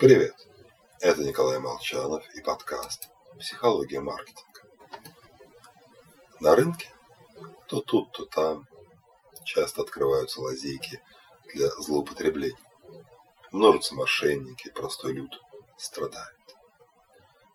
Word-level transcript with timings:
Привет! 0.00 0.34
Это 1.00 1.22
Николай 1.22 1.58
Молчанов 1.58 2.24
и 2.34 2.40
подкаст 2.40 3.10
«Психология 3.38 4.00
маркетинга». 4.00 4.62
На 6.40 6.56
рынке 6.56 6.88
то 7.68 7.82
тут, 7.82 8.10
то 8.12 8.24
там 8.24 8.66
часто 9.44 9.82
открываются 9.82 10.40
лазейки 10.40 11.02
для 11.52 11.68
злоупотреблений. 11.68 12.56
Множатся 13.52 13.94
мошенники, 13.94 14.70
простой 14.70 15.12
люд 15.12 15.38
страдает. 15.76 16.56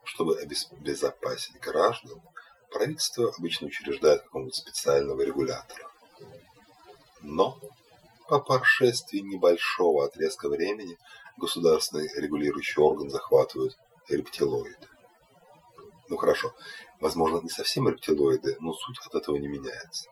Чтобы 0.03 0.37
обезопасить 0.37 1.59
граждан, 1.59 2.21
правительство 2.69 3.33
обычно 3.35 3.65
учреждает 3.65 4.21
какого-нибудь 4.21 4.55
специального 4.55 5.23
регулятора. 5.23 5.89
Но 7.23 7.59
по 8.27 8.39
прошествии 8.39 9.19
небольшого 9.19 10.05
отрезка 10.05 10.49
времени 10.49 10.97
государственный 11.37 12.09
регулирующий 12.15 12.81
орган 12.81 13.09
захватывают 13.09 13.77
рептилоиды. 14.09 14.87
Ну 16.07 16.17
хорошо, 16.17 16.53
возможно, 16.99 17.41
не 17.41 17.49
совсем 17.49 17.87
рептилоиды, 17.87 18.57
но 18.59 18.73
суть 18.73 18.99
от 19.05 19.15
этого 19.15 19.37
не 19.37 19.47
меняется. 19.47 20.09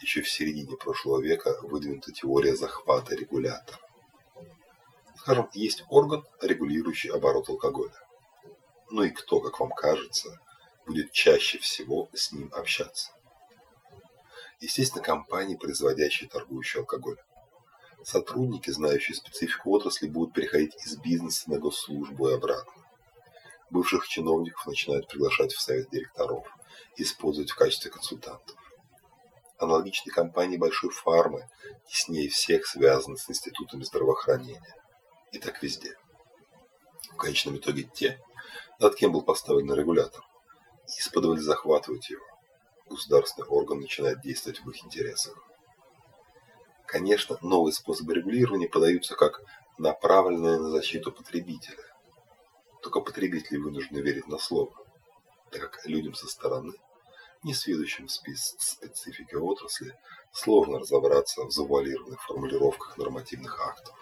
Еще 0.00 0.22
в 0.22 0.30
середине 0.30 0.76
прошлого 0.76 1.20
века 1.20 1.56
выдвинута 1.62 2.12
теория 2.12 2.54
захвата 2.54 3.14
регулятора. 3.14 3.80
Скажем, 5.16 5.48
есть 5.54 5.84
орган, 5.88 6.24
регулирующий 6.40 7.10
оборот 7.10 7.48
алкоголя. 7.48 7.98
Ну 8.90 9.02
и 9.02 9.10
кто, 9.10 9.40
как 9.40 9.58
вам 9.58 9.70
кажется, 9.70 10.38
будет 10.86 11.12
чаще 11.12 11.58
всего 11.58 12.08
с 12.14 12.30
ним 12.32 12.50
общаться? 12.54 13.12
Естественно, 14.60 15.02
компании, 15.02 15.56
производящие 15.56 16.28
и 16.28 16.30
торгующие 16.30 16.80
алкоголем. 16.80 17.22
Сотрудники, 18.02 18.70
знающие 18.70 19.16
специфику 19.16 19.72
отрасли, 19.72 20.08
будут 20.08 20.34
переходить 20.34 20.74
из 20.84 20.96
бизнеса 20.96 21.50
на 21.50 21.58
госслужбу 21.58 22.28
и 22.28 22.34
обратно. 22.34 22.84
Бывших 23.68 24.06
чиновников 24.06 24.66
начинают 24.66 25.08
приглашать 25.08 25.52
в 25.52 25.60
совет 25.60 25.90
директоров, 25.90 26.46
использовать 26.96 27.50
в 27.50 27.56
качестве 27.56 27.90
консультантов. 27.90 28.56
Аналогичные 29.58 30.12
компании 30.12 30.56
большой 30.56 30.90
фармы 30.90 31.48
теснее 31.88 32.28
всех 32.28 32.66
связаны 32.66 33.16
с 33.16 33.28
институтами 33.28 33.82
здравоохранения. 33.82 34.74
И 35.32 35.38
так 35.38 35.62
везде. 35.62 35.96
В 37.10 37.16
конечном 37.16 37.56
итоге 37.56 37.82
те, 37.82 38.20
над 38.78 38.94
кем 38.94 39.12
был 39.12 39.22
поставлен 39.22 39.72
регулятор, 39.72 40.22
исподволь 40.86 41.40
захватывать 41.40 42.08
его. 42.10 42.24
Государственный 42.88 43.48
орган 43.48 43.80
начинает 43.80 44.20
действовать 44.20 44.60
в 44.60 44.70
их 44.70 44.84
интересах. 44.84 45.36
Конечно, 46.86 47.36
новые 47.42 47.72
способы 47.72 48.14
регулирования 48.14 48.68
подаются 48.68 49.16
как 49.16 49.42
направленные 49.76 50.58
на 50.58 50.70
защиту 50.70 51.12
потребителя. 51.12 51.84
Только 52.82 53.00
потребители 53.00 53.58
вынуждены 53.58 53.98
верить 53.98 54.28
на 54.28 54.38
слово, 54.38 54.72
так 55.50 55.62
как 55.62 55.86
людям 55.86 56.14
со 56.14 56.28
стороны, 56.28 56.72
не 57.42 57.54
сведущим 57.54 58.06
в 58.06 58.12
специфике 58.12 59.36
отрасли, 59.36 59.98
сложно 60.32 60.78
разобраться 60.78 61.44
в 61.44 61.50
завуалированных 61.50 62.22
формулировках 62.22 62.96
нормативных 62.96 63.60
актов. 63.60 63.94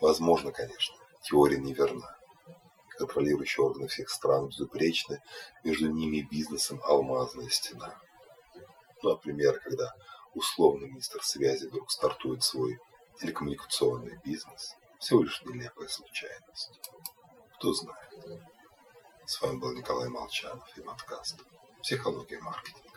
Возможно, 0.00 0.52
конечно, 0.52 0.96
теория 1.22 1.58
неверна. 1.58 2.16
Контролирующие 3.02 3.66
органы 3.66 3.88
всех 3.88 4.08
стран 4.10 4.46
безупречны, 4.46 5.20
между 5.64 5.90
ними 5.90 6.18
и 6.18 6.22
бизнесом 6.22 6.80
алмазная 6.84 7.48
стена. 7.48 8.00
Ну, 9.02 9.10
например, 9.10 9.58
когда 9.58 9.92
условный 10.34 10.86
министр 10.86 11.20
связи 11.24 11.66
вдруг 11.66 11.90
стартует 11.90 12.44
свой 12.44 12.78
телекоммуникационный 13.18 14.20
бизнес, 14.24 14.76
всего 15.00 15.24
лишь 15.24 15.42
нелепая 15.42 15.88
случайность. 15.88 16.80
Кто 17.56 17.72
знает. 17.74 18.08
С 19.26 19.42
вами 19.42 19.58
был 19.58 19.72
Николай 19.72 20.08
Молчанов 20.08 20.68
и 20.78 20.80
подкаст 20.80 21.40
«Психология 21.82 22.38
маркетинга». 22.38 22.91